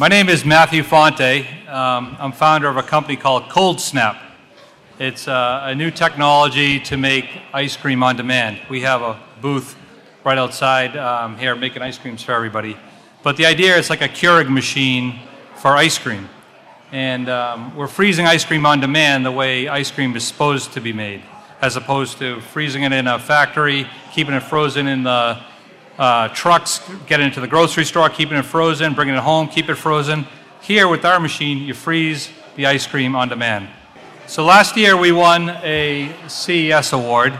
[0.00, 1.44] My name is Matthew Fonte.
[1.66, 4.16] Um, I'm founder of a company called ColdSnap.
[5.00, 8.60] It's uh, a new technology to make ice cream on demand.
[8.70, 9.74] We have a booth
[10.22, 12.76] right outside um, here making ice creams for everybody.
[13.24, 15.18] But the idea is like a Keurig machine
[15.56, 16.28] for ice cream.
[16.92, 20.80] And um, we're freezing ice cream on demand the way ice cream is supposed to
[20.80, 21.24] be made,
[21.60, 25.42] as opposed to freezing it in a factory, keeping it frozen in the
[25.98, 29.68] uh, trucks, getting it to the grocery store, keeping it frozen, bringing it home, keep
[29.68, 30.26] it frozen.
[30.62, 33.68] Here with our machine, you freeze the ice cream on demand.
[34.26, 37.38] So last year we won a CES award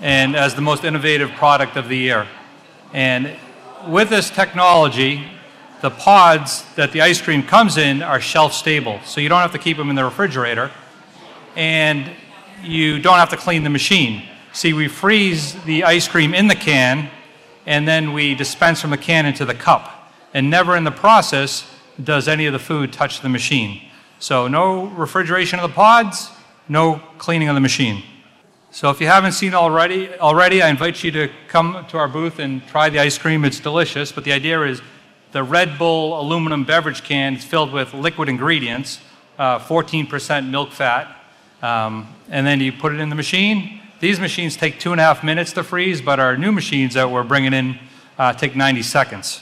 [0.00, 2.26] and as the most innovative product of the year.
[2.92, 3.36] And
[3.88, 5.24] with this technology,
[5.80, 9.00] the pods that the ice cream comes in are shelf stable.
[9.04, 10.70] So you don't have to keep them in the refrigerator
[11.56, 12.10] and
[12.62, 14.28] you don't have to clean the machine.
[14.52, 17.10] See, we freeze the ice cream in the can
[17.66, 20.10] and then we dispense from the can into the cup.
[20.32, 21.66] And never in the process
[22.02, 23.80] does any of the food touch the machine.
[24.18, 26.30] So no refrigeration of the pods,
[26.68, 28.02] no cleaning of the machine.
[28.70, 32.40] So if you haven't seen already, already, I invite you to come to our booth
[32.40, 33.44] and try the ice cream.
[33.44, 34.82] It's delicious, but the idea is
[35.30, 38.98] the Red Bull aluminum beverage can is filled with liquid ingredients,
[39.38, 41.16] uh, 14% milk fat,
[41.62, 43.80] um, and then you put it in the machine.
[44.04, 47.10] These machines take two and a half minutes to freeze, but our new machines that
[47.10, 47.78] we're bringing in
[48.18, 49.40] uh, take 90 seconds.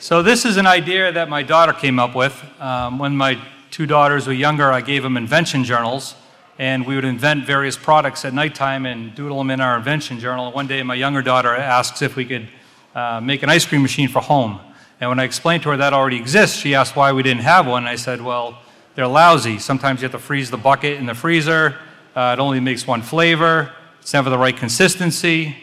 [0.00, 3.86] So this is an idea that my daughter came up with um, when my two
[3.86, 6.16] daughters were younger, I gave them invention journals,
[6.58, 10.50] and we would invent various products at nighttime and doodle them in our invention journal.
[10.50, 12.48] One day, my younger daughter asks if we could
[12.96, 14.58] uh, make an ice cream machine for home.
[15.00, 17.68] And when I explained to her that already exists, she asked why we didn't have
[17.68, 17.86] one.
[17.86, 18.58] I said, well,
[18.96, 19.60] they're lousy.
[19.60, 21.78] Sometimes you have to freeze the bucket in the freezer.
[22.18, 23.72] Uh, it only makes one flavor.
[24.00, 25.54] It's never the right consistency.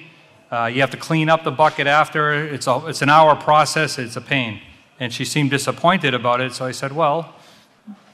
[0.49, 2.31] Uh, you have to clean up the bucket after.
[2.45, 3.99] It's, a, it's an hour process.
[3.99, 4.61] It's a pain.
[4.97, 6.53] And she seemed disappointed about it.
[6.53, 7.35] So I said, well,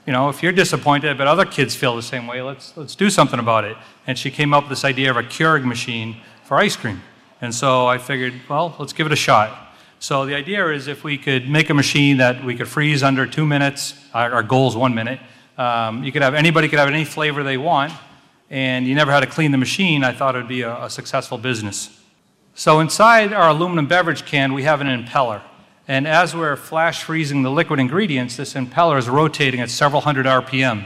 [0.07, 3.11] you know, if you're disappointed, but other kids feel the same way, let's, let's do
[3.11, 3.77] something about it.
[4.07, 7.03] And she came up with this idea of a Keurig machine for ice cream.
[7.41, 9.75] And so I figured, well, let's give it a shot.
[9.99, 13.27] So the idea is if we could make a machine that we could freeze under
[13.27, 15.19] two minutes, our, our goal is one minute,
[15.59, 17.93] um, you could have, anybody could have any flavor they want,
[18.51, 20.89] and you never had to clean the machine, I thought it would be a, a
[20.89, 21.97] successful business.
[22.53, 25.41] So inside our aluminum beverage can, we have an impeller.
[25.87, 30.25] And as we're flash freezing the liquid ingredients, this impeller is rotating at several hundred
[30.25, 30.85] RPM.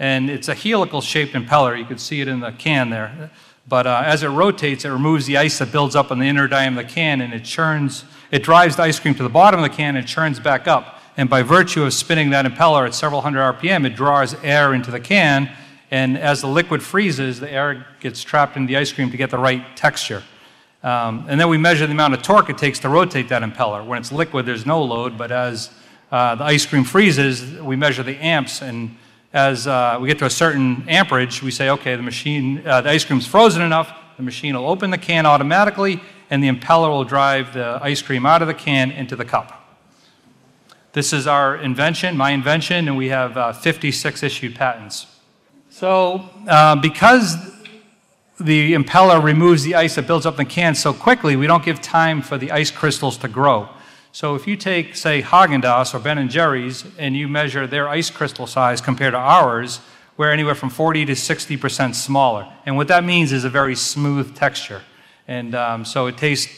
[0.00, 1.78] And it's a helical shaped impeller.
[1.78, 3.30] You can see it in the can there.
[3.68, 6.48] But uh, as it rotates, it removes the ice that builds up on the inner
[6.48, 9.62] diameter of the can and it churns, it drives the ice cream to the bottom
[9.62, 11.00] of the can and churns back up.
[11.16, 14.90] And by virtue of spinning that impeller at several hundred RPM, it draws air into
[14.90, 15.48] the can.
[15.94, 19.30] And as the liquid freezes, the air gets trapped in the ice cream to get
[19.30, 20.24] the right texture.
[20.82, 23.86] Um, and then we measure the amount of torque it takes to rotate that impeller.
[23.86, 25.70] When it's liquid, there's no load, but as
[26.10, 28.96] uh, the ice cream freezes, we measure the amps, and
[29.32, 32.90] as uh, we get to a certain amperage, we say, okay, the machine, uh, the
[32.90, 37.04] ice cream's frozen enough, the machine will open the can automatically, and the impeller will
[37.04, 39.78] drive the ice cream out of the can into the cup.
[40.92, 45.13] This is our invention, my invention, and we have uh, 56 issued patents.
[45.74, 47.34] So, uh, because
[48.38, 51.64] the impeller removes the ice that builds up in the can so quickly, we don't
[51.64, 53.68] give time for the ice crystals to grow.
[54.12, 58.08] So if you take, say, Haagen-Dazs or Ben & Jerry's, and you measure their ice
[58.08, 59.80] crystal size compared to ours,
[60.16, 62.46] we're anywhere from 40 to 60% smaller.
[62.64, 64.82] And what that means is a very smooth texture.
[65.26, 66.52] And um, so it tastes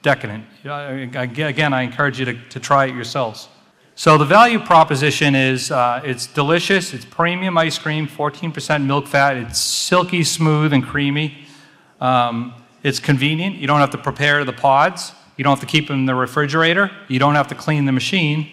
[0.00, 0.46] decadent.
[0.64, 3.48] Again, I encourage you to, to try it yourselves.
[3.94, 9.36] So the value proposition is uh, it's delicious, it's premium ice cream, 14% milk fat,
[9.36, 11.44] it's silky smooth and creamy.
[12.00, 15.88] Um, it's convenient, you don't have to prepare the pods, you don't have to keep
[15.88, 18.48] them in the refrigerator, you don't have to clean the machine.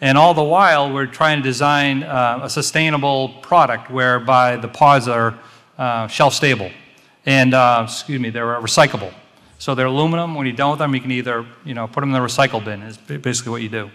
[0.00, 5.08] And all the while, we're trying to design uh, a sustainable product whereby the pods
[5.08, 5.38] are
[5.76, 6.70] uh, shelf stable
[7.26, 9.12] and, uh, excuse me, they're recyclable.
[9.58, 10.34] So they're aluminum.
[10.34, 12.64] When you're done with them, you can either, you know, put them in the recycle
[12.64, 13.90] bin, is basically what you do.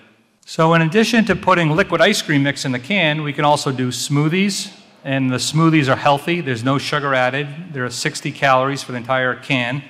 [0.49, 3.71] So in addition to putting liquid ice cream mix in the can, we can also
[3.71, 4.73] do smoothies.
[5.03, 6.41] And the smoothies are healthy.
[6.41, 7.47] There's no sugar added.
[7.71, 9.83] There are 60 calories for the entire can.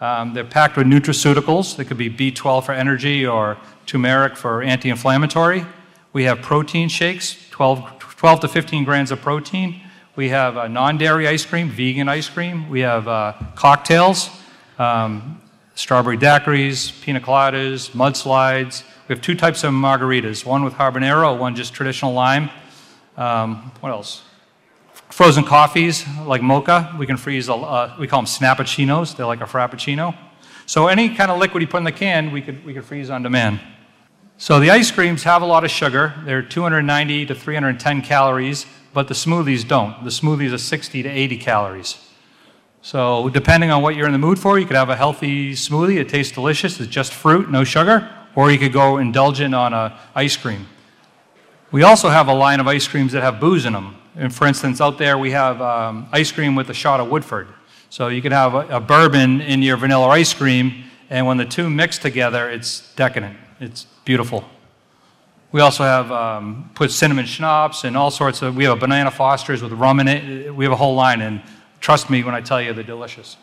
[0.00, 1.76] Um, they're packed with nutraceuticals.
[1.76, 5.64] They could be B12 for energy or turmeric for anti-inflammatory.
[6.12, 9.80] We have protein shakes, 12, 12 to 15 grams of protein.
[10.16, 12.68] We have uh, non-dairy ice cream, vegan ice cream.
[12.68, 14.28] We have uh, cocktails,
[14.76, 15.40] um,
[15.76, 21.56] strawberry daiquiris, pina coladas, mudslides, we have two types of margaritas, one with habanero, one
[21.56, 22.48] just traditional lime.
[23.16, 24.22] Um, what else?
[25.08, 26.94] Frozen coffees like mocha.
[26.96, 29.16] We can freeze, uh, we call them snappuccinos.
[29.16, 30.16] They're like a frappuccino.
[30.64, 33.10] So any kind of liquid you put in the can, we could, we could freeze
[33.10, 33.58] on demand.
[34.36, 36.14] So the ice creams have a lot of sugar.
[36.24, 38.64] They're 290 to 310 calories,
[38.94, 40.04] but the smoothies don't.
[40.04, 41.98] The smoothies are 60 to 80 calories.
[42.80, 45.98] So depending on what you're in the mood for, you could have a healthy smoothie.
[45.98, 46.78] It tastes delicious.
[46.78, 48.08] It's just fruit, no sugar.
[48.34, 50.66] Or you could go indulgent on a ice cream.
[51.72, 53.96] We also have a line of ice creams that have booze in them.
[54.16, 57.48] And for instance, out there we have um, ice cream with a shot of Woodford.
[57.90, 61.44] So you could have a, a bourbon in your vanilla ice cream, and when the
[61.44, 63.36] two mix together, it's decadent.
[63.58, 64.44] It's beautiful.
[65.52, 68.56] We also have um, put cinnamon schnapps and all sorts of.
[68.56, 70.54] We have a banana Foster's with rum in it.
[70.54, 71.42] We have a whole line, and
[71.80, 73.36] trust me when I tell you they're delicious.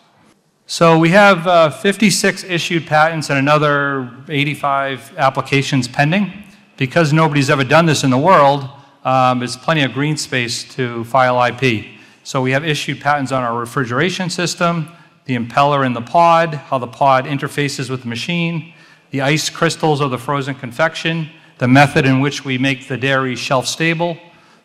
[0.69, 6.44] So we have uh, 56 issued patents and another 85 applications pending.
[6.75, 8.68] Because nobody's ever done this in the world,
[9.06, 11.86] um, there's plenty of green space to file IP.
[12.25, 14.92] So we have issued patents on our refrigeration system,
[15.24, 18.74] the impeller in the pod, how the pod interfaces with the machine,
[19.12, 21.30] the ice crystals of the frozen confection,
[21.60, 24.18] the method in which we make the dairy shelf stable.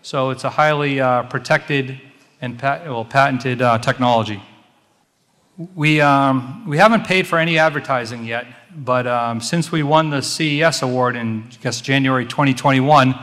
[0.03, 2.01] So it's a highly uh, protected
[2.41, 4.43] and pat well, patented uh, technology.
[5.59, 10.23] We, um, we haven't paid for any advertising yet, but um, since we won the
[10.23, 13.15] CES award in I guess January 2021,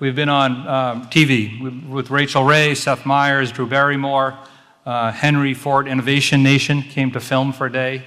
[0.00, 4.36] we've been on um, TV with Rachael Ray, Seth Meyers, Drew Barrymore,
[4.84, 8.04] uh, Henry Ford Innovation Nation came to film for a day.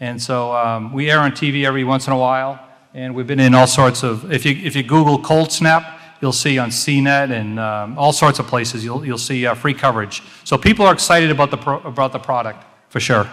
[0.00, 2.58] And so um, we air on TV every once in a while,
[2.94, 6.58] and we've been in all sorts of, if you, if you Google ColdSnap, you'll see
[6.58, 10.20] on CNET and um, all sorts of places, you'll, you'll see uh, free coverage.
[10.42, 13.30] So people are excited about the, pro- about the product, for sure.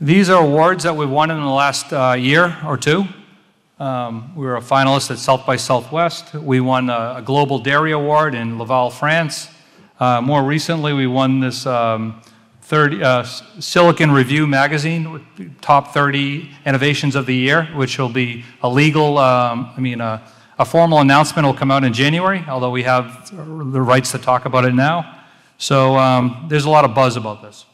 [0.00, 3.04] These are awards that we've won in the last uh, year or two.
[3.80, 6.32] Um, we were a finalist at South by Southwest.
[6.34, 9.50] We won a, a Global Dairy Award in Laval, France.
[9.98, 12.22] Uh, more recently, we won this um,
[12.62, 13.22] 30, uh,
[13.58, 15.26] Silicon Review magazine,
[15.60, 20.22] top 30 innovations of the year, which will be a legal, um, I mean, a,
[20.58, 24.44] a, formal announcement will come out in January, although we have the rights to talk
[24.44, 25.22] about it now.
[25.58, 27.66] So um, there's a lot of buzz about this.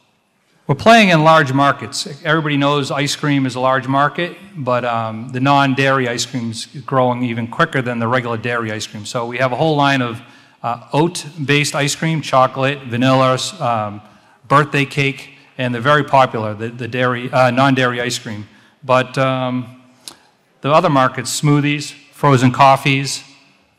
[0.65, 2.07] We're playing in large markets.
[2.23, 6.51] Everybody knows ice cream is a large market, but um, the non dairy ice cream
[6.51, 9.05] is growing even quicker than the regular dairy ice cream.
[9.05, 10.21] So we have a whole line of
[10.63, 14.01] uh, oat based ice cream, chocolate, vanilla um,
[14.47, 18.47] birthday cake, and they're very popular, the, the dairy, uh, non-dairy ice cream.
[18.85, 19.83] But um,
[20.61, 23.21] the other markets, smoothies, frozen coffees,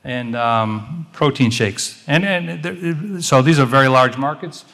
[0.04, 2.04] and um, protein shakes.
[2.06, 4.66] And, and so these are very large markets.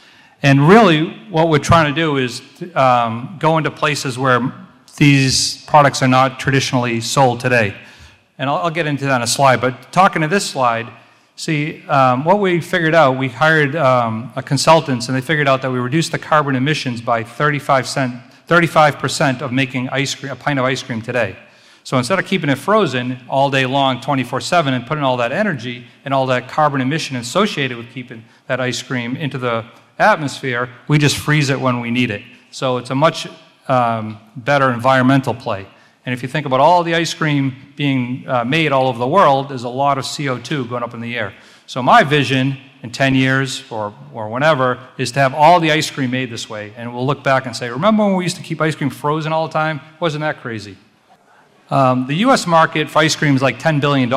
[0.42, 2.42] And really, what we're trying to do is
[2.74, 4.52] um, go into places where
[4.96, 7.76] these products are not traditionally sold today.
[8.38, 9.60] And I'll, I'll, get into that in a slide.
[9.60, 10.88] But talking to this slide,
[11.40, 15.62] See, um, what we figured out, we hired um, a consultants and they figured out
[15.62, 18.14] that we reduced the carbon emissions by 35 cent,
[18.46, 21.38] 35% of making ice cream, a pint of ice cream today.
[21.82, 25.32] So instead of keeping it frozen all day long, 24 7, and putting all that
[25.32, 29.64] energy and all that carbon emission associated with keeping that ice cream into the
[30.00, 32.22] atmosphere, we just freeze it when we need it.
[32.50, 33.28] So it's a much
[33.68, 35.66] um, better environmental play.
[36.06, 39.06] And if you think about all the ice cream being uh, made all over the
[39.06, 41.34] world, there's a lot of CO2 going up in the air.
[41.66, 45.90] So my vision in 10 years or, or whenever is to have all the ice
[45.90, 46.72] cream made this way.
[46.76, 49.32] And we'll look back and say, remember when we used to keep ice cream frozen
[49.32, 49.80] all the time?
[50.00, 50.76] Wasn't that crazy?
[51.70, 54.12] Um, the US market for ice cream is like $10 billion.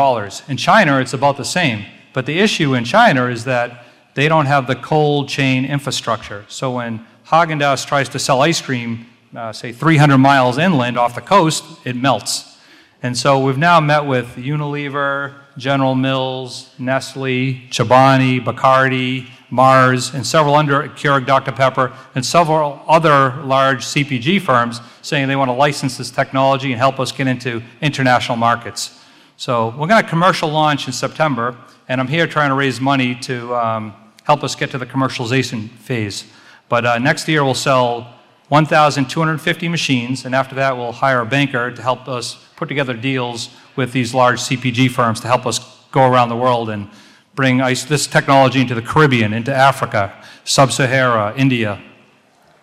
[0.48, 1.86] In China, it's about the same.
[2.14, 6.46] But the issue in China is that they don't have the cold chain infrastructure.
[6.48, 11.16] So when Haagen Dazs tries to sell ice cream uh, say, 300 miles inland off
[11.16, 12.58] the coast, it melts.
[13.02, 20.56] And so we've now met with Unilever, General Mills, Nestle, Chobani, Bacardi, Mars, and several
[20.56, 21.52] under Keurig Dr.
[21.52, 26.80] Pepper, and several other large CPG firms saying they want to license this technology and
[26.80, 29.00] help us get into international markets.
[29.38, 33.16] So we're going to commercial launch in September, and I'm here trying to raise money
[33.16, 33.94] to um,
[34.24, 36.26] help us get to the commercialization phase.
[36.70, 38.14] But uh, next year we'll sell
[38.50, 43.50] 1,250 machines, and after that, we'll hire a banker to help us put together deals
[43.76, 45.60] with these large CPG firms to help us
[45.92, 46.90] go around the world and
[47.36, 50.14] bring ice, this technology into the Caribbean, into Africa,
[50.44, 51.82] Sub Sahara, India.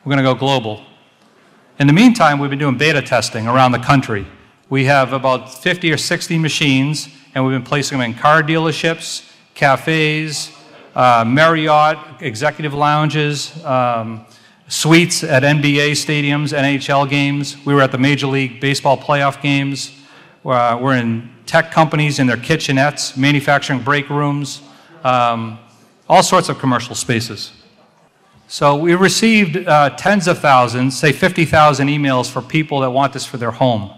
[0.05, 0.85] We're going to go global.
[1.79, 4.27] In the meantime, we've been doing beta testing around the country.
[4.69, 9.29] We have about 50 or 60 machines, and we've been placing them in car dealerships,
[9.55, 10.57] cafes,
[10.95, 13.65] uh, Marriott, executive lounges.
[13.65, 14.27] Um,
[14.71, 17.57] suites at NBA stadiums, NHL games.
[17.67, 19.93] We were at the Major League Baseball playoff games.
[20.45, 24.63] Uh, we're in tech companies in their kitchenettes, manufacturing break rooms,
[25.03, 25.59] um,
[26.09, 27.53] all sorts of commercial spaces.
[28.47, 33.27] So we received uh, tens of thousands, say 50,000 emails for people that want this
[33.27, 33.91] for their home.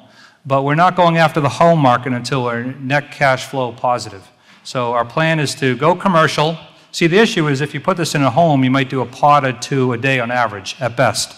[0.44, 4.28] but we're not going after the home market until we're net cash flow positive.
[4.64, 6.58] So our plan is to go commercial.
[6.92, 9.06] See, the issue is if you put this in a home, you might do a
[9.06, 11.34] pod or two a day on average, at best.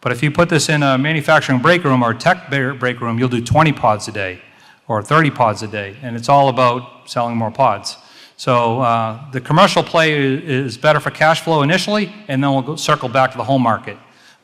[0.00, 3.28] But if you put this in a manufacturing break room or tech break room, you'll
[3.28, 4.40] do 20 pods a day
[4.86, 7.96] or 30 pods a day, and it's all about selling more pods.
[8.36, 12.76] So uh, the commercial play is better for cash flow initially, and then we'll go,
[12.76, 13.96] circle back to the home market.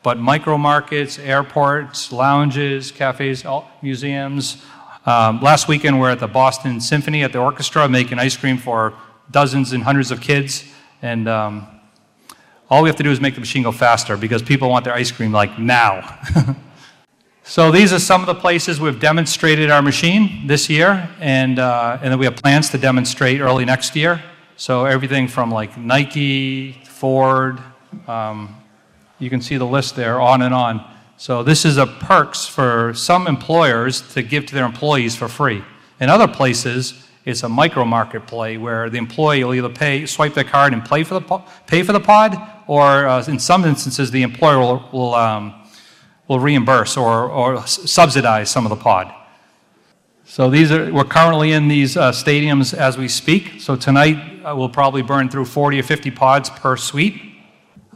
[0.03, 3.45] But micro markets, airports, lounges, cafes,
[3.83, 4.65] museums.
[5.07, 8.95] Um, last weekend, we're at the Boston Symphony at the orchestra making ice cream for
[9.31, 10.65] dozens and hundreds of kids.
[11.03, 11.67] And um,
[12.69, 14.95] all we have to do is make the machine go faster because people want their
[14.95, 16.19] ice cream like now.
[17.43, 21.99] so these are some of the places we've demonstrated our machine this year, and, uh,
[22.03, 24.23] and then we have plans to demonstrate early next year.
[24.57, 27.61] So everything from like Nike, Ford,
[28.07, 28.55] um,
[29.19, 30.85] you can see the list there, on and on.
[31.17, 35.63] So this is a perks for some employers to give to their employees for free.
[36.01, 40.35] In other places, it's a micro market play where the employee will either pay, swipe
[40.35, 44.11] their card and pay for the, pay for the pod, or uh, in some instances,
[44.11, 45.55] the employer will, will, um,
[46.29, 49.15] will reimburse or, or subsidize some of the pod.
[50.25, 53.61] So these are, we're currently in these uh, stadiums as we speak.
[53.61, 57.30] So tonight uh, we'll probably burn through 40 or 50 pods per suite.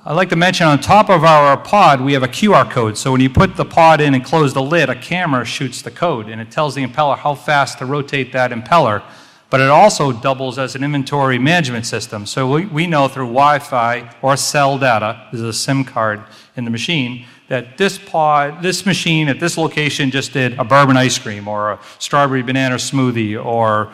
[0.07, 2.99] I'd like to mention on top of our pod, we have a QR code.
[2.99, 5.91] So when you put the pod in and close the lid, a camera shoots the
[5.91, 9.03] code and it tells the impeller how fast to rotate that impeller.
[9.49, 12.27] But it also doubles as an inventory management system.
[12.27, 16.23] So we, we know through Wi Fi or cell data, there's a SIM card
[16.55, 20.99] in the machine, that this pod, this machine at this location just did a bourbon
[20.99, 23.91] ice cream or a strawberry banana smoothie or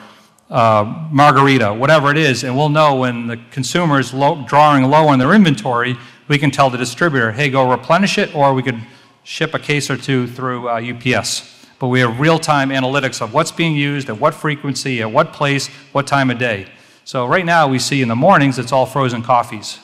[0.50, 5.08] uh, margarita, whatever it is, and we'll know when the consumer is low, drawing low
[5.08, 5.96] on their inventory,
[6.28, 8.80] we can tell the distributor, hey, go replenish it, or we could
[9.22, 11.66] ship a case or two through uh, UPS.
[11.78, 15.32] But we have real time analytics of what's being used, at what frequency, at what
[15.32, 16.66] place, what time of day.
[17.04, 19.78] So right now we see in the mornings it's all frozen coffees.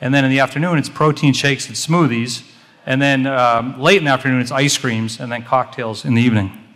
[0.00, 2.42] And then in the afternoon it's protein shakes and smoothies.
[2.84, 6.22] And then um, late in the afternoon it's ice creams and then cocktails in the
[6.22, 6.67] evening.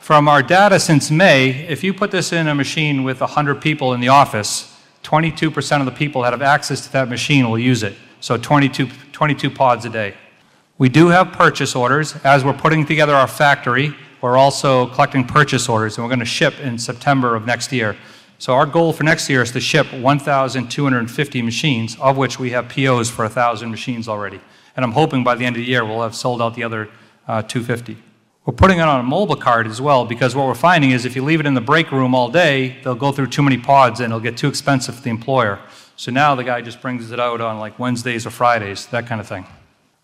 [0.00, 3.92] From our data since May, if you put this in a machine with 100 people
[3.92, 7.82] in the office, 22% of the people that have access to that machine will use
[7.82, 7.94] it.
[8.18, 10.14] So 22, 22 pods a day.
[10.78, 12.16] We do have purchase orders.
[12.24, 16.24] As we're putting together our factory, we're also collecting purchase orders, and we're going to
[16.24, 17.94] ship in September of next year.
[18.38, 22.70] So our goal for next year is to ship 1,250 machines, of which we have
[22.70, 24.40] POs for 1,000 machines already.
[24.76, 26.88] And I'm hoping by the end of the year we'll have sold out the other
[27.28, 28.09] uh, 250.
[28.50, 31.14] We're putting it on a mobile card as well because what we're finding is if
[31.14, 34.00] you leave it in the break room all day, they'll go through too many pods
[34.00, 35.60] and it'll get too expensive for the employer.
[35.94, 39.20] So now the guy just brings it out on like Wednesdays or Fridays, that kind
[39.20, 39.46] of thing.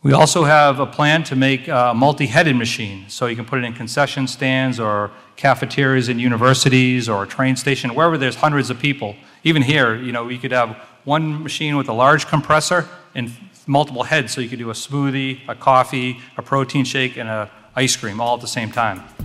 [0.05, 3.07] We also have a plan to make uh, a multi headed machine.
[3.09, 7.57] So you can put it in concession stands or cafeterias in universities or a train
[7.57, 9.17] station, wherever there's hundreds of people.
[9.43, 13.33] Even here, you know, we could have one machine with a large compressor and
[13.67, 14.33] multiple heads.
[14.33, 18.21] So you could do a smoothie, a coffee, a protein shake, and a ice cream
[18.21, 19.16] all at the same time.